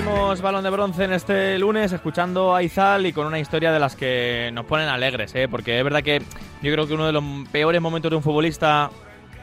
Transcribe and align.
Abrimos 0.00 0.40
balón 0.40 0.64
de 0.64 0.70
bronce 0.70 1.04
en 1.04 1.12
este 1.12 1.58
lunes 1.58 1.92
escuchando 1.92 2.54
a 2.54 2.62
Izal 2.62 3.04
y 3.04 3.12
con 3.12 3.26
una 3.26 3.38
historia 3.38 3.70
de 3.70 3.78
las 3.78 3.96
que 3.96 4.48
nos 4.54 4.64
ponen 4.64 4.88
alegres, 4.88 5.34
¿eh? 5.34 5.46
porque 5.46 5.76
es 5.76 5.84
verdad 5.84 6.02
que 6.02 6.22
yo 6.62 6.72
creo 6.72 6.86
que 6.86 6.94
uno 6.94 7.04
de 7.04 7.12
los 7.12 7.22
peores 7.52 7.82
momentos 7.82 8.10
de 8.10 8.16
un 8.16 8.22
futbolista 8.22 8.90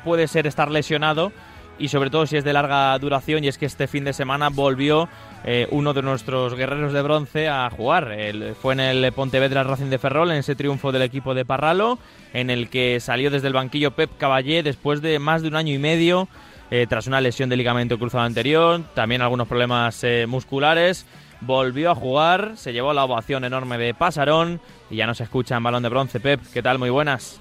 puede 0.04 0.28
ser 0.28 0.48
estar 0.48 0.72
lesionado 0.72 1.32
y 1.78 1.90
sobre 1.90 2.10
todo 2.10 2.26
si 2.26 2.38
es 2.38 2.44
de 2.44 2.54
larga 2.54 2.98
duración 2.98 3.44
y 3.44 3.50
es 3.50 3.60
que 3.60 3.68
este 3.68 3.86
fin 3.86 4.04
de 4.04 4.14
semana 4.14 4.50
volvió 4.50 5.08
eh, 5.46 5.68
uno 5.70 5.94
de 5.94 6.02
nuestros 6.02 6.56
guerreros 6.56 6.92
de 6.92 7.04
bronce 7.04 7.48
a 7.50 7.70
jugar. 7.70 8.18
fue 8.60 8.74
en 8.74 8.80
el 8.80 9.12
Pontevedra 9.12 9.62
Racing 9.62 9.92
de 9.92 10.00
Ferrol, 10.00 10.32
en 10.32 10.38
ese 10.38 10.56
triunfo 10.56 10.92
del 10.92 11.04
equipo 11.04 11.36
de 11.36 11.46
Parralo, 11.46 12.00
en 12.34 12.50
el 12.50 12.72
que 12.72 13.00
salió 13.00 13.30
desde 13.30 13.46
el 13.46 13.54
banquillo 13.54 13.92
Pep 13.92 14.10
Caballé 14.18 14.64
después 14.64 15.04
de 15.04 15.20
más 15.20 15.44
de 15.44 15.50
un 15.50 15.56
año 15.56 15.76
y 15.76 15.78
medio 15.78 16.28
eh, 16.72 16.86
tras 16.88 17.08
una 17.08 17.22
lesión 17.22 17.50
de 17.50 17.58
ligamento 17.58 17.98
cruzado 17.98 18.24
anterior, 18.24 18.82
también 18.94 19.22
algunos 19.22 19.48
problemas 19.48 20.04
eh, 20.04 20.26
musculares. 20.28 21.06
Volvió 21.40 21.92
a 21.92 21.96
jugar, 21.96 22.58
se 22.58 22.74
llevó 22.74 22.94
la 22.94 23.06
ovación 23.06 23.44
enorme 23.46 23.78
de 23.78 23.94
Pasarón 23.94 24.60
y 24.90 24.96
ya 24.96 25.06
nos 25.06 25.22
escucha 25.22 25.56
en 25.58 25.64
balón 25.64 25.84
de 25.84 25.90
bronce. 25.90 26.20
Pep, 26.20 26.42
¿qué 26.52 26.64
tal? 26.64 26.80
Muy 26.80 26.90
buenas. 26.90 27.40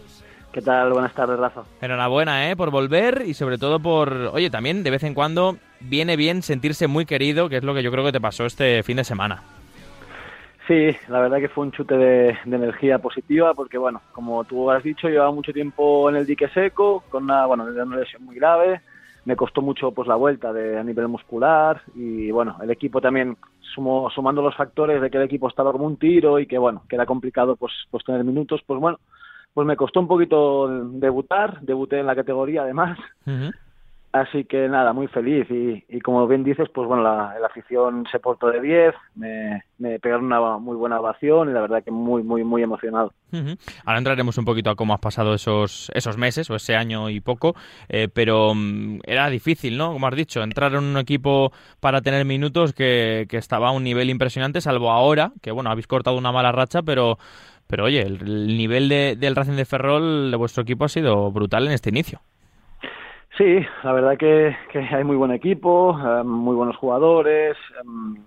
¿Qué 0.53 0.63
tal? 0.63 0.93
Buenas 0.93 1.15
tardes, 1.15 1.39
Rafa. 1.39 1.65
Enhorabuena, 1.81 2.51
¿eh? 2.51 2.57
Por 2.57 2.71
volver 2.71 3.25
y 3.27 3.35
sobre 3.35 3.59
todo 3.59 3.81
por... 3.81 4.31
Oye, 4.33 4.49
también 4.49 4.83
de 4.83 4.91
vez 4.91 5.03
en 5.03 5.15
cuando 5.15 5.57
viene 5.81 6.17
bien 6.17 6.43
sentirse 6.43 6.87
muy 6.87 7.05
querido, 7.05 7.49
que 7.49 7.59
es 7.59 7.65
lo 7.65 7.75
que 7.75 7.83
yo 7.83 7.91
creo 7.91 8.05
que 8.05 8.13
te 8.13 8.21
pasó 8.21 8.47
este 8.47 8.83
fin 8.83 8.97
de 8.97 9.05
semana. 9.05 9.43
Sí, 10.67 10.97
la 11.09 11.21
verdad 11.21 11.39
que 11.39 11.49
fue 11.49 11.65
un 11.65 11.73
chute 11.73 11.97
de, 11.97 12.39
energía 12.45 12.99
positiva 12.99 13.55
porque, 13.55 13.79
bueno, 13.79 14.03
como 14.13 14.43
tú 14.45 14.71
has 14.71 14.83
dicho, 14.83 15.09
llevaba 15.09 15.31
mucho 15.31 15.53
tiempo 15.53 16.11
en 16.11 16.17
el 16.17 16.27
dique 16.27 16.49
seco, 16.49 17.05
con 17.09 17.25
una, 17.25 17.47
bueno, 17.47 17.65
una 17.65 17.97
lesión 17.97 18.25
muy 18.25 18.35
grave, 18.35 18.81
me 19.27 19.37
costó 19.37 19.61
mucho 19.61 19.91
pues 19.91 20.09
la 20.09 20.15
vuelta 20.15 20.53
de, 20.53 20.79
a 20.79 20.85
nivel 20.85 21.09
muscular 21.09 21.83
y 21.95 22.31
bueno, 22.31 22.57
el 22.63 22.71
equipo 22.71 23.01
también 23.01 23.37
sumo, 23.75 24.09
sumando 24.11 24.41
los 24.41 24.55
factores 24.57 25.03
de 25.03 25.11
que 25.11 25.19
el 25.19 25.25
equipo 25.25 25.49
estaba 25.49 25.73
como 25.73 25.85
un 25.85 25.97
tiro 25.97 26.39
y 26.39 26.47
que 26.47 26.57
bueno, 26.57 26.85
que 26.89 26.95
era 26.95 27.07
complicado 27.07 27.57
pues, 27.57 27.73
pues 27.91 28.05
tener 28.05 28.23
minutos, 28.23 28.63
pues 28.65 28.81
bueno, 28.81 28.99
pues 29.53 29.67
me 29.67 29.77
costó 29.77 29.99
un 29.99 30.07
poquito 30.07 30.69
debutar, 30.91 31.61
debuté 31.61 31.99
en 31.99 32.07
la 32.07 32.15
categoría 32.15 32.63
además. 32.63 32.99
Así 34.17 34.45
que 34.45 34.67
nada, 34.69 34.95
muy 34.95 35.09
feliz 35.09 35.47
y, 35.51 36.01
como 36.01 36.27
bien 36.27 36.43
dices, 36.43 36.69
pues 36.73 36.89
bueno, 36.89 37.03
la, 37.03 37.35
afición 37.45 38.07
se 38.11 38.19
portó 38.19 38.49
de 38.49 38.63
10, 38.63 38.95
me, 39.15 39.99
pegaron 40.01 40.25
una 40.25 40.57
muy 40.59 40.75
buena 40.75 40.99
ovación 40.99 41.51
y 41.51 41.53
la 41.53 41.61
verdad 41.61 41.85
que 41.85 41.91
muy, 41.91 42.23
muy, 42.23 42.43
muy 42.43 42.63
emocionado. 42.63 43.13
Ahora 43.85 43.99
entraremos 43.99 44.39
un 44.39 44.47
poquito 44.47 44.71
a 44.71 44.75
cómo 44.75 44.95
has 44.95 45.01
pasado 45.01 45.35
esos, 45.35 45.91
esos 45.93 46.17
meses 46.17 46.49
o 46.51 46.55
ese 46.55 46.77
año 46.77 47.11
y 47.11 47.21
poco, 47.21 47.55
eh, 47.91 48.09
pero 48.13 48.55
mm, 48.55 49.01
era 49.05 49.29
difícil, 49.29 49.77
¿no? 49.77 49.93
Como 49.93 50.07
has 50.07 50.17
dicho, 50.17 50.43
entrar 50.43 50.73
en 50.73 50.85
un 50.85 50.97
equipo 50.97 51.53
para 51.81 52.01
tener 52.01 52.25
minutos 52.25 52.73
que, 52.73 53.27
estaba 53.31 53.69
a 53.69 53.73
un 53.73 53.85
nivel 53.85 54.09
impresionante, 54.09 54.63
salvo 54.63 54.91
ahora, 54.91 55.33
que 55.43 55.51
bueno, 55.51 55.71
habéis 55.71 55.87
cortado 55.87 56.17
una 56.17 56.33
mala 56.33 56.53
racha, 56.53 56.83
pero... 56.83 57.19
Pero 57.69 57.87
oye, 57.87 58.01
el, 58.01 58.57
nivel 58.57 58.89
de, 58.89 59.17
del 59.19 59.35
Racing 59.35 59.55
de 59.55 59.65
Ferrol 59.65 60.31
de 60.31 60.37
vuestro 60.37 60.63
equipo 60.63 60.85
ha 60.85 60.89
sido 60.89 61.33
brutal 61.33 61.67
en 61.67 61.73
este 61.73 61.91
inicio. 61.91 62.21
Sí, 63.37 63.61
la 63.83 63.93
verdad 63.93 64.17
que, 64.17 64.57
hay 64.75 65.05
muy 65.05 65.17
buen 65.17 65.33
equipo, 65.33 65.99
eh, 65.99 66.25
muy 66.25 66.55
buenos 66.55 66.77
jugadores. 66.77 67.57
Em, 67.83 68.25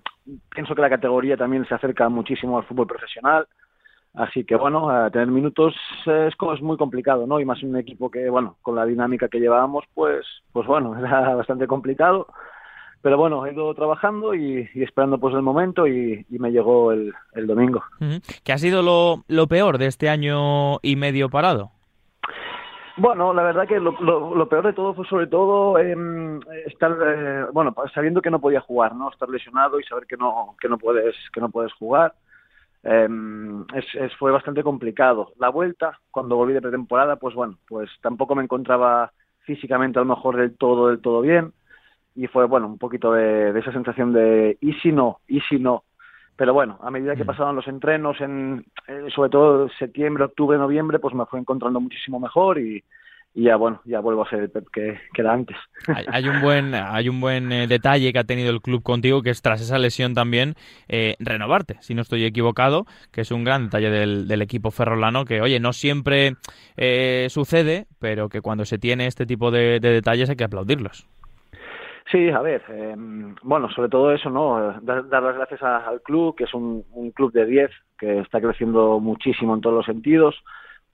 pienso 0.54 0.74
que 0.74 0.82
la 0.82 0.90
categoría 0.90 1.36
también 1.36 1.66
se 1.66 1.74
acerca 1.74 2.08
muchísimo 2.08 2.58
al 2.58 2.64
fútbol 2.64 2.86
profesional. 2.86 3.46
Así 4.14 4.44
que 4.44 4.56
bueno, 4.56 5.08
tener 5.12 5.28
minutos 5.28 5.74
es, 6.06 6.34
es 6.34 6.62
muy 6.62 6.76
complicado, 6.76 7.26
¿no? 7.26 7.38
Y 7.40 7.44
más 7.44 7.62
un 7.62 7.76
equipo 7.76 8.10
que, 8.10 8.28
bueno, 8.28 8.56
con 8.62 8.74
la 8.74 8.84
dinámica 8.84 9.28
que 9.28 9.38
llevábamos, 9.38 9.84
pues, 9.94 10.26
pues 10.52 10.66
bueno, 10.66 10.96
era 11.04 11.34
bastante 11.34 11.66
complicado 11.66 12.26
pero 13.02 13.16
bueno, 13.16 13.46
he 13.46 13.52
ido 13.52 13.74
trabajando 13.74 14.34
y, 14.34 14.68
esperando 14.74 15.18
pues 15.18 15.34
el 15.34 15.42
momento 15.42 15.86
y, 15.86 16.26
me 16.28 16.50
llegó 16.50 16.92
el, 16.92 17.14
domingo. 17.46 17.82
¿Qué 18.44 18.52
ha 18.52 18.58
sido 18.58 18.82
lo, 18.82 19.46
peor 19.46 19.78
de 19.78 19.86
este 19.86 20.08
año 20.08 20.78
y 20.82 20.96
medio 20.96 21.30
parado? 21.30 21.70
Bueno, 23.00 23.32
la 23.32 23.42
verdad 23.42 23.66
que 23.66 23.80
lo, 23.80 23.92
lo, 23.92 24.46
peor 24.46 24.66
de 24.66 24.74
todo 24.74 24.92
fue 24.92 25.06
sobre 25.06 25.26
todo 25.26 25.78
estar, 25.78 26.94
eh, 27.02 27.46
bueno, 27.50 27.74
sabiendo 27.94 28.20
que 28.20 28.30
no 28.30 28.42
podía 28.42 28.60
jugar, 28.60 28.94
¿no? 28.94 29.10
Estar 29.10 29.26
lesionado 29.30 29.80
y 29.80 29.84
saber 29.84 30.06
que 30.06 30.18
no, 30.18 30.54
que 30.60 30.68
no 30.68 30.76
puedes, 30.76 31.16
que 31.32 31.40
no 31.40 31.48
puedes 31.48 31.72
jugar. 31.72 32.12
Em, 32.82 33.64
es, 33.72 34.14
fue 34.18 34.30
bastante 34.30 34.62
complicado. 34.62 35.32
La 35.38 35.48
vuelta, 35.48 35.98
cuando 36.10 36.36
volví 36.36 36.52
de 36.52 36.60
pretemporada, 36.60 37.16
pues 37.16 37.34
bueno, 37.34 37.56
pues 37.66 37.88
tampoco 38.02 38.34
me 38.34 38.42
encontraba 38.42 39.12
físicamente 39.46 39.98
a 39.98 40.02
lo 40.02 40.14
mejor 40.14 40.36
del 40.36 40.54
todo, 40.58 40.88
del 40.88 41.00
todo 41.00 41.22
bien 41.22 41.54
y 42.14 42.26
fue, 42.26 42.44
bueno, 42.44 42.66
un 42.66 42.76
poquito 42.76 43.12
de, 43.14 43.58
esa 43.58 43.72
sensación 43.72 44.12
de 44.12 44.58
y 44.60 44.74
si 44.74 44.92
no, 44.92 45.20
y 45.26 45.40
si 45.40 45.58
no. 45.58 45.84
Pero 46.40 46.54
bueno, 46.54 46.78
a 46.80 46.90
medida 46.90 47.14
que 47.16 47.24
mm. 47.24 47.26
pasaban 47.26 47.54
los 47.54 47.68
entrenos, 47.68 48.18
en, 48.18 48.64
eh, 48.88 49.08
sobre 49.14 49.28
todo 49.28 49.68
septiembre, 49.78 50.24
octubre, 50.24 50.56
noviembre, 50.56 50.98
pues 50.98 51.14
me 51.14 51.26
fue 51.26 51.38
encontrando 51.38 51.80
muchísimo 51.80 52.18
mejor 52.18 52.58
y, 52.58 52.82
ya 53.34 53.56
bueno, 53.56 53.82
ya 53.84 54.00
vuelvo 54.00 54.22
a 54.22 54.30
ser 54.30 54.40
el 54.40 54.50
Pep 54.50 54.66
que, 54.72 54.98
que, 55.12 55.20
era 55.20 55.34
antes. 55.34 55.58
Hay, 56.10 56.26
un 56.26 56.40
buen, 56.40 56.74
hay 56.74 57.10
un 57.10 57.20
buen 57.20 57.52
eh, 57.52 57.66
detalle 57.66 58.10
que 58.14 58.18
ha 58.18 58.24
tenido 58.24 58.48
el 58.48 58.62
club 58.62 58.82
contigo, 58.82 59.20
que 59.20 59.28
es 59.28 59.42
tras 59.42 59.60
esa 59.60 59.78
lesión 59.78 60.14
también 60.14 60.54
eh, 60.88 61.14
renovarte, 61.18 61.76
si 61.82 61.94
no 61.94 62.00
estoy 62.00 62.24
equivocado, 62.24 62.86
que 63.12 63.20
es 63.20 63.30
un 63.32 63.44
gran 63.44 63.64
detalle 63.64 63.90
del, 63.90 64.26
del 64.26 64.40
equipo 64.40 64.70
ferrolano, 64.70 65.26
que 65.26 65.42
oye, 65.42 65.60
no 65.60 65.74
siempre 65.74 66.36
sucede, 67.28 67.86
pero 67.98 68.30
que 68.30 68.40
cuando 68.40 68.64
se 68.64 68.78
tiene 68.78 69.06
este 69.08 69.26
tipo 69.26 69.50
de 69.50 69.78
detalles 69.78 70.30
hay 70.30 70.36
que 70.36 70.44
aplaudirlos. 70.44 71.06
Sí, 72.10 72.28
a 72.28 72.40
ver, 72.40 72.62
eh, 72.68 72.94
bueno, 73.42 73.70
sobre 73.70 73.88
todo 73.88 74.12
eso, 74.12 74.30
¿no? 74.30 74.80
Dar, 74.82 75.04
las 75.04 75.36
gracias 75.36 75.62
al 75.62 76.02
club, 76.02 76.34
que 76.34 76.44
es 76.44 76.54
un, 76.54 76.84
club 77.14 77.32
de 77.32 77.46
10, 77.46 77.70
que 77.96 78.18
está 78.18 78.40
creciendo 78.40 78.98
muchísimo 78.98 79.54
en 79.54 79.60
todos 79.60 79.76
los 79.76 79.86
sentidos. 79.86 80.34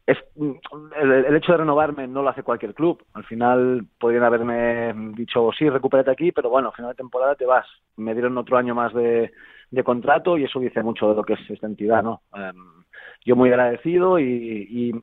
Es, 0.06 0.18
el, 0.36 1.34
hecho 1.34 1.52
de 1.52 1.58
renovarme 1.58 2.06
no 2.06 2.22
lo 2.22 2.28
hace 2.28 2.42
cualquier 2.42 2.74
club. 2.74 3.02
Al 3.14 3.24
final 3.24 3.86
podrían 3.98 4.24
haberme 4.24 4.92
dicho, 5.14 5.50
sí, 5.58 5.70
recupérate 5.70 6.10
aquí, 6.10 6.32
pero 6.32 6.50
bueno, 6.50 6.68
al 6.68 6.74
final 6.74 6.90
de 6.90 6.96
temporada 6.96 7.34
te 7.34 7.46
vas. 7.46 7.66
Me 7.96 8.12
dieron 8.12 8.36
otro 8.36 8.58
año 8.58 8.74
más 8.74 8.92
de, 8.92 9.32
de 9.70 9.84
contrato 9.84 10.36
y 10.36 10.44
eso 10.44 10.60
dice 10.60 10.82
mucho 10.82 11.08
de 11.08 11.16
lo 11.16 11.24
que 11.24 11.32
es 11.32 11.50
esta 11.50 11.66
entidad, 11.66 12.02
¿no? 12.02 12.20
Em, 12.34 12.84
yo 13.26 13.34
muy 13.34 13.50
agradecido 13.50 14.20
y, 14.20 14.94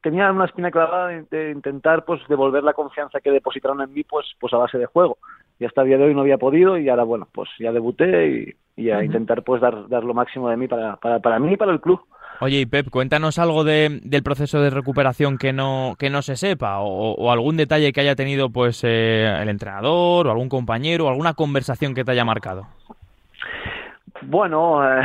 tenía 0.00 0.30
una 0.30 0.44
espina 0.44 0.70
clavada 0.70 1.08
de, 1.08 1.50
intentar 1.50 2.04
pues 2.04 2.20
devolver 2.28 2.62
la 2.62 2.72
confianza 2.72 3.20
que 3.20 3.32
depositaron 3.32 3.82
en 3.82 3.92
mí 3.92 4.04
pues 4.04 4.26
pues 4.38 4.52
a 4.54 4.58
base 4.58 4.78
de 4.78 4.86
juego. 4.86 5.18
Y 5.58 5.64
hasta 5.64 5.82
el 5.82 5.88
día 5.88 5.98
de 5.98 6.04
hoy 6.04 6.14
no 6.14 6.20
había 6.20 6.38
podido 6.38 6.78
y 6.78 6.88
ahora 6.88 7.02
bueno 7.02 7.26
pues 7.32 7.48
ya 7.58 7.72
debuté 7.72 8.56
y, 8.76 8.90
a 8.90 9.02
intentar 9.02 9.42
pues 9.42 9.60
dar, 9.60 9.88
dar 9.88 10.04
lo 10.04 10.14
máximo 10.14 10.48
de 10.48 10.56
mí 10.56 10.68
para, 10.68 10.96
para, 10.96 11.18
para 11.18 11.40
mí 11.40 11.54
y 11.54 11.56
para 11.56 11.72
el 11.72 11.80
club. 11.80 12.00
Oye, 12.40 12.60
y 12.60 12.66
Pep, 12.66 12.88
cuéntanos 12.90 13.40
algo 13.40 13.64
de, 13.64 14.00
del 14.04 14.22
proceso 14.22 14.60
de 14.60 14.70
recuperación 14.70 15.38
que 15.38 15.52
no, 15.52 15.96
que 15.98 16.08
no 16.08 16.22
se 16.22 16.36
sepa, 16.36 16.78
o, 16.78 17.32
algún 17.32 17.56
detalle 17.56 17.92
que 17.92 18.00
haya 18.00 18.14
tenido 18.14 18.50
pues 18.50 18.84
eh, 18.84 19.36
el 19.42 19.48
entrenador, 19.48 20.28
o 20.28 20.30
algún 20.30 20.48
compañero, 20.48 21.06
o 21.06 21.08
alguna 21.08 21.34
conversación 21.34 21.94
que 21.94 22.04
te 22.04 22.12
haya 22.12 22.24
marcado. 22.24 22.68
Bueno, 24.22 24.82
eh, 24.84 25.02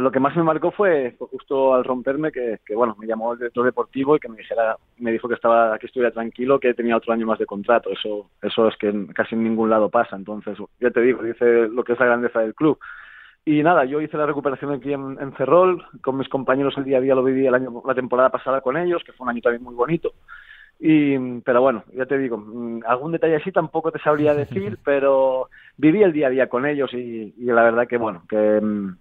lo 0.00 0.10
que 0.12 0.20
más 0.20 0.36
me 0.36 0.42
marcó 0.42 0.70
fue, 0.70 1.16
justo 1.18 1.74
al 1.74 1.84
romperme 1.84 2.30
que, 2.30 2.58
bueno, 2.74 2.94
me 2.98 3.06
llamó 3.06 3.32
el 3.32 3.38
director 3.38 3.64
deportivo 3.64 4.16
y 4.16 4.20
que 4.20 4.28
me 4.28 4.36
dijera, 4.36 4.76
me 4.98 5.10
dijo 5.12 5.28
que 5.28 5.34
estaba, 5.34 5.78
que 5.78 5.86
estuviera 5.86 6.12
tranquilo, 6.12 6.60
que 6.60 6.74
tenía 6.74 6.96
otro 6.96 7.12
año 7.12 7.26
más 7.26 7.38
de 7.38 7.46
contrato. 7.46 7.90
Eso, 7.90 8.30
eso 8.42 8.68
es 8.68 8.76
que 8.76 8.92
casi 9.14 9.34
en 9.34 9.44
ningún 9.44 9.70
lado 9.70 9.90
pasa. 9.90 10.16
Entonces, 10.16 10.56
ya 10.80 10.90
te 10.90 11.00
digo, 11.00 11.22
dice 11.22 11.68
lo 11.68 11.82
que 11.82 11.94
es 11.94 11.98
la 11.98 12.06
grandeza 12.06 12.40
del 12.40 12.54
club. 12.54 12.78
Y 13.44 13.62
nada, 13.62 13.84
yo 13.84 14.00
hice 14.00 14.16
la 14.16 14.26
recuperación 14.26 14.72
aquí 14.72 14.92
en, 14.92 15.18
en 15.20 15.32
Ferrol, 15.34 15.84
con 16.02 16.16
mis 16.16 16.28
compañeros 16.28 16.76
el 16.78 16.84
día 16.84 16.98
a 16.98 17.00
día 17.00 17.14
lo 17.14 17.22
viví 17.22 17.46
el 17.46 17.54
año, 17.54 17.82
la 17.86 17.94
temporada 17.94 18.28
pasada 18.28 18.60
con 18.60 18.76
ellos, 18.76 19.04
que 19.04 19.12
fue 19.12 19.24
un 19.24 19.30
año 19.30 19.40
también 19.40 19.62
muy 19.62 19.74
bonito. 19.74 20.14
Y, 20.78 21.40
pero 21.40 21.62
bueno, 21.62 21.84
ya 21.96 22.04
te 22.04 22.18
digo, 22.18 22.36
mm, 22.36 22.82
algún 22.86 23.12
detalle 23.12 23.36
así 23.36 23.50
tampoco 23.50 23.90
te 23.90 23.98
sabría 23.98 24.34
decir, 24.34 24.78
pero 24.84 25.48
viví 25.78 26.02
el 26.02 26.12
día 26.12 26.26
a 26.26 26.30
día 26.30 26.48
con 26.48 26.66
ellos 26.66 26.92
y, 26.92 27.32
la 27.38 27.62
verdad 27.62 27.86
que 27.88 27.96
bueno, 27.96 28.22
que, 28.28 28.60
mm, 28.60 28.96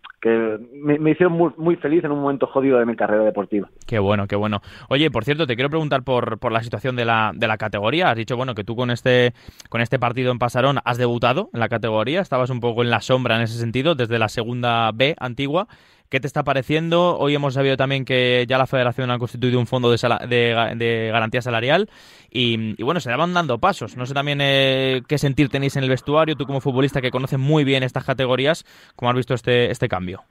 me, 0.81 1.11
hicieron 1.11 1.33
muy, 1.33 1.51
muy, 1.57 1.75
feliz 1.75 2.03
en 2.03 2.11
un 2.11 2.21
momento 2.21 2.47
jodido 2.47 2.79
de 2.79 2.85
mi 2.85 2.95
carrera 2.95 3.23
deportiva. 3.23 3.69
Qué 3.85 3.99
bueno, 3.99 4.25
qué 4.27 4.35
bueno. 4.35 4.61
Oye, 4.89 5.11
por 5.11 5.23
cierto, 5.23 5.45
te 5.45 5.55
quiero 5.55 5.69
preguntar 5.69 6.03
por, 6.03 6.39
por 6.39 6.51
la 6.51 6.63
situación 6.63 6.95
de 6.95 7.05
la, 7.05 7.31
de 7.35 7.47
la 7.47 7.57
categoría. 7.57 8.09
Has 8.09 8.17
dicho, 8.17 8.35
bueno, 8.35 8.55
que 8.55 8.63
tú 8.63 8.75
con 8.75 8.89
este, 8.89 9.33
con 9.69 9.81
este 9.81 9.99
partido 9.99 10.31
en 10.31 10.39
Pasarón 10.39 10.79
has 10.83 10.97
debutado 10.97 11.49
en 11.53 11.59
la 11.59 11.69
categoría, 11.69 12.21
estabas 12.21 12.49
un 12.49 12.59
poco 12.59 12.81
en 12.81 12.89
la 12.89 13.01
sombra 13.01 13.35
en 13.35 13.43
ese 13.43 13.59
sentido, 13.59 13.95
desde 13.95 14.17
la 14.17 14.29
segunda 14.29 14.91
B 14.93 15.15
antigua. 15.19 15.67
¿Qué 16.09 16.19
te 16.19 16.27
está 16.27 16.43
pareciendo? 16.43 17.17
Hoy 17.17 17.33
hemos 17.33 17.55
sabido 17.55 17.77
también 17.77 18.05
que 18.05 18.45
ya 18.47 18.59
la 18.59 18.67
federación 18.67 19.09
ha 19.09 19.17
constituido 19.17 19.59
un 19.59 19.65
fondo 19.65 19.89
de, 19.89 21.09
garantía 21.11 21.41
salarial 21.41 21.89
y, 22.29 22.81
bueno, 22.83 22.99
se 22.99 23.15
van 23.15 23.33
dando 23.33 23.57
pasos. 23.57 23.97
No 23.97 24.05
sé 24.05 24.13
también 24.13 24.39
eh, 24.41 25.01
qué 25.07 25.17
sentir 25.17 25.49
tenéis 25.49 25.77
en 25.77 25.83
el 25.83 25.89
vestuario, 25.89 26.35
tú 26.35 26.45
como 26.45 26.61
futbolista 26.61 27.01
que 27.01 27.09
conoces 27.09 27.39
muy 27.39 27.63
bien 27.63 27.81
estas 27.81 28.05
categorías, 28.05 28.65
¿cómo 28.95 29.09
has 29.09 29.17
visto 29.17 29.33
este, 29.33 29.71
este 29.71 29.89
cambio? 29.89 30.21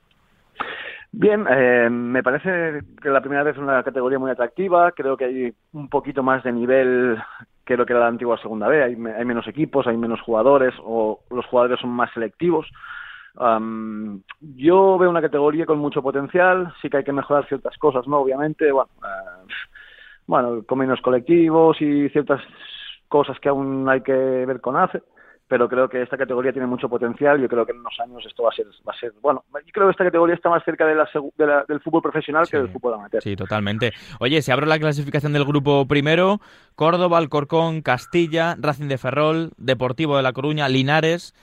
Bien, 1.10 1.44
eh, 1.50 1.88
me 1.90 2.22
parece 2.22 2.80
que 3.02 3.08
la 3.08 3.20
primera 3.20 3.42
vez 3.42 3.56
es 3.56 3.62
una 3.62 3.82
categoría 3.82 4.18
muy 4.18 4.30
atractiva. 4.30 4.92
Creo 4.92 5.16
que 5.16 5.24
hay 5.24 5.54
un 5.72 5.88
poquito 5.88 6.22
más 6.22 6.42
de 6.42 6.52
nivel 6.52 7.18
que 7.64 7.76
lo 7.76 7.86
que 7.86 7.92
era 7.92 8.00
la 8.00 8.08
antigua 8.08 8.36
segunda 8.38 8.68
B. 8.68 8.82
Hay 8.82 8.96
menos 8.96 9.46
equipos, 9.46 9.86
hay 9.86 9.96
menos 9.96 10.20
jugadores 10.20 10.74
o 10.82 11.20
los 11.30 11.46
jugadores 11.46 11.80
son 11.80 11.90
más 11.90 12.12
selectivos 12.12 12.66
yo 13.36 14.98
veo 14.98 15.10
una 15.10 15.22
categoría 15.22 15.66
con 15.66 15.78
mucho 15.78 16.02
potencial, 16.02 16.72
sí 16.80 16.88
que 16.88 16.98
hay 16.98 17.04
que 17.04 17.12
mejorar 17.12 17.46
ciertas 17.48 17.76
cosas, 17.78 18.06
¿no? 18.06 18.18
Obviamente, 18.18 18.70
bueno, 18.70 18.90
uh, 18.98 19.48
bueno, 20.26 20.62
con 20.64 20.78
menos 20.78 21.00
colectivos 21.00 21.80
y 21.80 22.08
ciertas 22.10 22.40
cosas 23.08 23.38
que 23.40 23.48
aún 23.48 23.88
hay 23.88 24.02
que 24.02 24.12
ver 24.12 24.60
con 24.60 24.76
ACE, 24.76 25.02
pero 25.46 25.68
creo 25.68 25.88
que 25.88 26.02
esta 26.02 26.16
categoría 26.16 26.52
tiene 26.52 26.66
mucho 26.66 26.88
potencial. 26.88 27.40
Yo 27.40 27.48
creo 27.48 27.66
que 27.66 27.72
en 27.72 27.80
unos 27.80 27.94
años 28.00 28.24
esto 28.26 28.44
va 28.44 28.48
a 28.50 28.54
ser, 28.54 28.66
va 28.88 28.92
a 28.92 28.98
ser 28.98 29.12
bueno, 29.20 29.44
yo 29.52 29.72
creo 29.72 29.86
que 29.86 29.92
esta 29.92 30.04
categoría 30.04 30.34
está 30.34 30.48
más 30.48 30.64
cerca 30.64 30.86
de 30.86 30.94
la, 30.94 31.64
del 31.68 31.80
fútbol 31.80 32.02
profesional 32.02 32.48
que 32.48 32.56
del 32.56 32.70
fútbol 32.70 32.94
amateur. 32.94 33.22
Sí, 33.22 33.36
totalmente. 33.36 33.92
Oye, 34.20 34.40
si 34.42 34.50
abro 34.50 34.66
la 34.66 34.78
clasificación 34.78 35.32
del 35.32 35.44
grupo 35.44 35.86
primero, 35.86 36.40
Córdoba, 36.74 37.18
Alcorcón, 37.18 37.82
Castilla, 37.82 38.56
Racing 38.58 38.88
de 38.88 38.98
Ferrol, 38.98 39.50
Deportivo 39.56 40.16
de 40.16 40.22
La 40.22 40.32
Coruña, 40.32 40.68
Linares. 40.68 41.34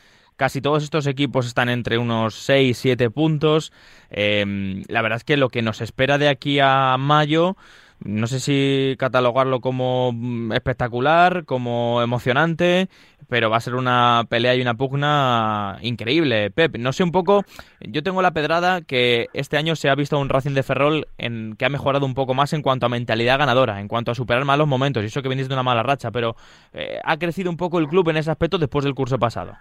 Casi 0.41 0.59
todos 0.59 0.81
estos 0.81 1.05
equipos 1.05 1.45
están 1.45 1.69
entre 1.69 1.99
unos 1.99 2.33
6, 2.33 2.75
7 2.75 3.11
puntos. 3.11 3.71
Eh, 4.09 4.83
la 4.87 5.03
verdad 5.03 5.17
es 5.17 5.23
que 5.23 5.37
lo 5.37 5.49
que 5.49 5.61
nos 5.61 5.81
espera 5.81 6.17
de 6.17 6.29
aquí 6.29 6.57
a 6.59 6.97
mayo 6.97 7.55
no 8.03 8.25
sé 8.25 8.39
si 8.39 8.95
catalogarlo 8.97 9.61
como 9.61 10.11
mm, 10.11 10.53
espectacular, 10.53 11.45
como 11.45 12.01
emocionante, 12.01 12.89
pero 13.29 13.51
va 13.51 13.57
a 13.57 13.61
ser 13.61 13.75
una 13.75 14.25
pelea 14.27 14.55
y 14.55 14.61
una 14.61 14.73
pugna 14.73 15.77
increíble, 15.81 16.49
Pep. 16.49 16.77
No 16.77 16.93
sé 16.93 17.03
un 17.03 17.11
poco, 17.11 17.43
yo 17.79 18.01
tengo 18.01 18.23
la 18.23 18.31
pedrada 18.31 18.81
que 18.81 19.27
este 19.33 19.57
año 19.57 19.75
se 19.75 19.89
ha 19.89 19.95
visto 19.95 20.17
un 20.17 20.29
Racing 20.29 20.53
de 20.53 20.63
Ferrol 20.63 21.07
en, 21.19 21.55
que 21.55 21.65
ha 21.65 21.69
mejorado 21.69 22.05
un 22.05 22.15
poco 22.15 22.33
más 22.33 22.53
en 22.53 22.63
cuanto 22.63 22.87
a 22.87 22.89
mentalidad 22.89 23.37
ganadora, 23.37 23.79
en 23.79 23.87
cuanto 23.87 24.11
a 24.11 24.15
superar 24.15 24.45
malos 24.45 24.67
momentos, 24.67 25.03
y 25.03 25.05
eso 25.05 25.21
que 25.21 25.29
venís 25.29 25.47
de 25.47 25.53
una 25.53 25.63
mala 25.63 25.83
racha, 25.83 26.09
pero 26.09 26.35
eh, 26.73 26.99
ha 27.03 27.17
crecido 27.17 27.51
un 27.51 27.57
poco 27.57 27.77
el 27.77 27.87
club 27.87 28.09
en 28.09 28.17
ese 28.17 28.31
aspecto 28.31 28.57
después 28.57 28.83
del 28.83 28.95
curso 28.95 29.19
pasado. 29.19 29.55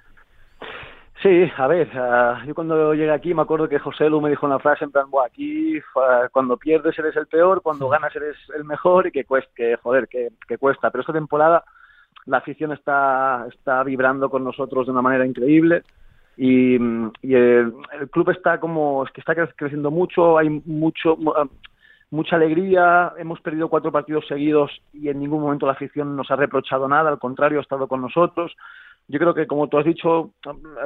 Sí, 1.22 1.50
a 1.54 1.66
ver, 1.66 1.88
uh, 1.88 2.46
yo 2.46 2.54
cuando 2.54 2.94
llegué 2.94 3.10
aquí 3.10 3.34
me 3.34 3.42
acuerdo 3.42 3.68
que 3.68 3.78
José 3.78 4.08
Lu 4.08 4.22
me 4.22 4.30
dijo 4.30 4.46
una 4.46 4.58
frase 4.58 4.84
en 4.84 4.90
plan, 4.90 5.06
aquí 5.26 5.78
cuando 6.32 6.56
pierdes 6.56 6.98
eres 6.98 7.14
el 7.16 7.26
peor, 7.26 7.60
cuando 7.60 7.90
ganas 7.90 8.14
eres 8.16 8.36
el 8.56 8.64
mejor 8.64 9.06
y 9.06 9.12
que 9.12 9.24
cuesta, 9.24 9.50
que 9.54 9.76
joder, 9.76 10.08
que, 10.08 10.30
que, 10.48 10.56
cuesta. 10.56 10.90
Pero 10.90 11.02
esta 11.02 11.12
temporada 11.12 11.62
la 12.24 12.38
afición 12.38 12.72
está, 12.72 13.46
está 13.54 13.82
vibrando 13.82 14.30
con 14.30 14.44
nosotros 14.44 14.86
de 14.86 14.92
una 14.92 15.02
manera 15.02 15.26
increíble 15.26 15.82
y, 16.38 16.76
y 16.76 17.34
el, 17.34 17.74
el, 18.00 18.08
club 18.10 18.30
está 18.30 18.58
como, 18.58 19.04
es 19.04 19.12
que 19.12 19.20
está 19.20 19.34
creciendo 19.34 19.90
mucho, 19.90 20.38
hay 20.38 20.48
mucho, 20.64 21.18
mucha 22.10 22.36
alegría, 22.36 23.12
hemos 23.18 23.42
perdido 23.42 23.68
cuatro 23.68 23.92
partidos 23.92 24.26
seguidos 24.26 24.70
y 24.94 25.10
en 25.10 25.18
ningún 25.18 25.42
momento 25.42 25.66
la 25.66 25.72
afición 25.72 26.16
nos 26.16 26.30
ha 26.30 26.36
reprochado 26.36 26.88
nada, 26.88 27.10
al 27.10 27.18
contrario, 27.18 27.58
ha 27.58 27.62
estado 27.62 27.88
con 27.88 28.00
nosotros 28.00 28.56
yo 29.08 29.18
creo 29.18 29.34
que, 29.34 29.46
como 29.46 29.68
tú 29.68 29.78
has 29.78 29.84
dicho, 29.84 30.32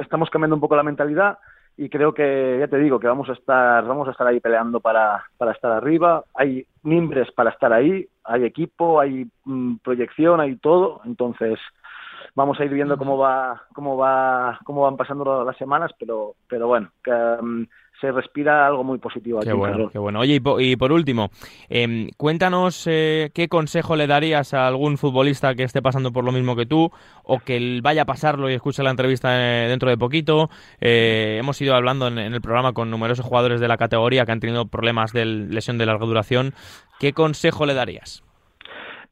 estamos 0.01 0.29
cambiando 0.29 0.55
un 0.55 0.61
poco 0.61 0.75
la 0.75 0.83
mentalidad 0.83 1.37
y 1.77 1.89
creo 1.89 2.13
que, 2.13 2.57
ya 2.59 2.67
te 2.67 2.77
digo, 2.77 2.99
que 2.99 3.07
vamos 3.07 3.29
a 3.29 3.33
estar, 3.33 3.85
vamos 3.85 4.07
a 4.07 4.11
estar 4.11 4.25
ahí 4.25 4.39
peleando 4.39 4.79
para, 4.79 5.25
para 5.37 5.51
estar 5.51 5.71
arriba. 5.71 6.23
Hay 6.33 6.65
mimbres 6.83 7.31
para 7.31 7.49
estar 7.49 7.73
ahí, 7.73 8.07
hay 8.23 8.45
equipo, 8.45 8.99
hay 8.99 9.27
mm, 9.43 9.77
proyección, 9.83 10.39
hay 10.39 10.55
todo. 10.55 11.01
Entonces, 11.05 11.59
vamos 12.35 12.59
a 12.59 12.65
ir 12.65 12.71
viendo 12.71 12.97
cómo 12.97 13.17
va, 13.17 13.63
cómo 13.73 13.97
va, 13.97 14.59
cómo 14.65 14.81
van 14.81 14.97
pasando 14.97 15.43
las 15.43 15.57
semanas, 15.57 15.91
pero, 15.97 16.35
pero 16.47 16.67
bueno, 16.67 16.91
que, 17.03 17.11
mm, 17.11 17.65
se 17.99 18.11
respira 18.11 18.67
algo 18.67 18.83
muy 18.83 18.97
positivo 18.97 19.39
aquí. 19.39 19.47
Qué 19.47 19.53
bueno, 19.53 19.89
qué 19.89 19.99
bueno. 19.99 20.19
Oye, 20.19 20.41
y, 20.59 20.75
por 20.75 20.91
último, 20.91 21.29
eh, 21.69 22.09
cuéntanos 22.17 22.85
eh, 22.87 23.31
qué 23.33 23.47
consejo 23.47 23.95
le 23.95 24.07
darías 24.07 24.53
a 24.53 24.67
algún 24.67 24.97
futbolista 24.97 25.55
que 25.55 25.63
esté 25.63 25.81
pasando 25.81 26.11
por 26.11 26.25
lo 26.25 26.31
mismo 26.31 26.55
que 26.55 26.65
tú 26.65 26.91
o 27.23 27.39
que 27.39 27.79
vaya 27.81 28.03
a 28.03 28.05
pasarlo 28.05 28.49
y 28.49 28.53
escuche 28.53 28.83
la 28.83 28.89
entrevista 28.89 29.29
eh, 29.35 29.69
dentro 29.69 29.89
de 29.89 29.97
poquito. 29.97 30.49
Eh, 30.81 31.37
hemos 31.39 31.61
ido 31.61 31.73
hablando 31.73 32.07
en, 32.07 32.17
el 32.17 32.41
programa 32.41 32.73
con 32.73 32.91
numerosos 32.91 33.25
jugadores 33.25 33.61
de 33.61 33.67
la 33.67 33.77
categoría 33.77 34.25
que 34.25 34.33
han 34.33 34.39
tenido 34.41 34.65
problemas 34.65 35.13
de 35.13 35.25
lesión 35.25 35.77
de 35.77 35.85
larga 35.85 36.05
duración. 36.05 36.53
¿Qué 36.99 37.13
consejo 37.13 37.65
le 37.65 37.73
darías? 37.73 38.24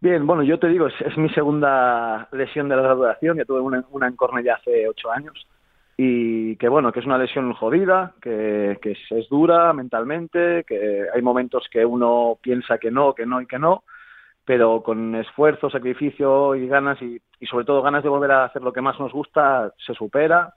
Bien, 0.03 0.27
bueno, 0.27 0.43
yo 0.43 0.59
te 0.59 0.67
digo, 0.67 0.87
es, 0.87 1.17
mi 1.17 1.29
segunda 1.29 2.27
lesión 2.33 2.67
de 2.67 2.75
larga 2.75 2.93
duración. 2.93 3.37
Ya 3.37 3.45
tuve 3.45 3.61
una, 3.61 3.85
una 3.89 4.07
en 4.09 4.17
Cornell 4.17 4.49
hace 4.49 4.85
ocho 4.85 5.09
años 5.09 5.47
y 5.95 6.57
que 6.57 6.67
bueno, 6.67 6.91
que 6.91 6.99
es 6.99 7.05
una 7.05 7.17
lesión 7.17 7.53
jodida, 7.53 8.13
que, 8.21 8.77
es, 8.83 9.29
dura 9.29 9.71
mentalmente, 9.71 10.65
que 10.67 11.05
hay 11.13 11.21
momentos 11.21 11.69
que 11.71 11.85
uno 11.85 12.37
piensa 12.41 12.79
que 12.79 12.91
no, 12.91 13.13
que 13.13 13.25
no 13.25 13.39
y 13.39 13.45
que 13.45 13.57
no, 13.57 13.85
pero 14.43 14.83
con 14.83 15.15
esfuerzo, 15.15 15.69
sacrificio 15.69 16.53
y 16.55 16.67
ganas 16.67 17.01
y, 17.01 17.21
sobre 17.49 17.63
todo 17.63 17.81
ganas 17.81 18.03
de 18.03 18.09
volver 18.09 18.31
a 18.31 18.43
hacer 18.43 18.61
lo 18.61 18.73
que 18.73 18.81
más 18.81 18.99
nos 18.99 19.13
gusta, 19.13 19.71
se 19.87 19.93
supera 19.93 20.53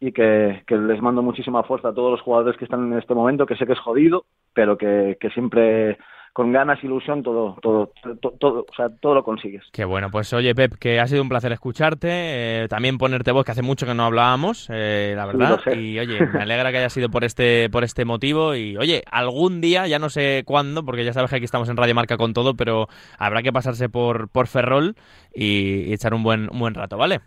y 0.00 0.10
que, 0.12 0.64
les 0.66 1.02
mando 1.02 1.20
muchísima 1.20 1.64
fuerza 1.64 1.88
a 1.88 1.94
todos 1.94 2.12
los 2.12 2.22
jugadores 2.22 2.56
que 2.56 2.64
están 2.64 2.90
en 2.90 2.98
este 2.98 3.12
momento, 3.12 3.44
que 3.44 3.56
sé 3.56 3.66
que 3.66 3.74
es 3.74 3.78
jodido, 3.78 4.24
pero 4.54 4.78
que 4.78 5.18
siempre 5.34 5.98
con 6.36 6.52
ganas, 6.52 6.84
ilusión, 6.84 7.22
todo, 7.22 7.56
todo, 7.62 7.90
todo, 8.38 8.66
o 8.70 8.74
sea, 8.76 8.90
todo 9.00 9.14
lo 9.14 9.24
consigues. 9.24 9.64
Qué 9.72 9.86
bueno, 9.86 10.10
pues 10.10 10.34
oye 10.34 10.54
Pep, 10.54 10.74
que 10.74 11.00
ha 11.00 11.06
sido 11.06 11.22
un 11.22 11.30
placer 11.30 11.50
escucharte, 11.50 12.08
eh, 12.10 12.68
también 12.68 12.98
ponerte 12.98 13.32
voz, 13.32 13.46
que 13.46 13.52
hace 13.52 13.62
mucho 13.62 13.86
que 13.86 13.94
no 13.94 14.04
hablábamos, 14.04 14.68
eh, 14.70 15.14
la 15.16 15.24
verdad, 15.24 15.58
y 15.74 15.98
oye, 15.98 16.26
me 16.26 16.42
alegra 16.42 16.72
que 16.72 16.76
haya 16.76 16.90
sido 16.90 17.08
por 17.08 17.24
este, 17.24 17.70
por 17.70 17.84
este 17.84 18.04
motivo, 18.04 18.54
y 18.54 18.76
oye, 18.76 19.02
algún 19.10 19.62
día, 19.62 19.86
ya 19.86 19.98
no 19.98 20.10
sé 20.10 20.42
cuándo, 20.44 20.84
porque 20.84 21.06
ya 21.06 21.14
sabes 21.14 21.30
que 21.30 21.36
aquí 21.36 21.46
estamos 21.46 21.70
en 21.70 21.78
Radio 21.78 21.94
Marca 21.94 22.18
con 22.18 22.34
todo, 22.34 22.52
pero 22.52 22.86
habrá 23.18 23.42
que 23.42 23.50
pasarse 23.50 23.88
por, 23.88 24.28
por 24.28 24.46
Ferrol 24.46 24.94
y, 25.34 25.90
echar 25.90 26.12
un 26.12 26.22
buen, 26.22 26.50
un 26.52 26.58
buen 26.58 26.74
rato, 26.74 26.98
¿vale? 26.98 27.20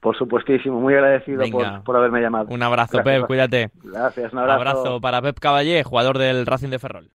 Por 0.00 0.18
supuestísimo, 0.18 0.80
muy 0.80 0.94
agradecido 0.94 1.44
por, 1.48 1.84
por, 1.84 1.96
haberme 1.96 2.20
llamado. 2.20 2.48
Un 2.50 2.64
abrazo, 2.64 3.04
Pep, 3.04 3.24
cuídate. 3.26 3.70
Gracias, 3.84 4.32
un 4.32 4.40
abrazo. 4.40 4.60
Un 4.60 4.68
abrazo 4.68 5.00
para 5.00 5.22
Pep 5.22 5.38
Caballé, 5.38 5.84
jugador 5.84 6.18
del 6.18 6.44
Racing 6.44 6.70
de 6.70 6.80
Ferrol. 6.80 7.06